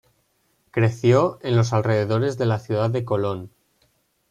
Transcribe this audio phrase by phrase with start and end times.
[0.71, 3.51] Creció en los alrededores de la Ciudad de Colón.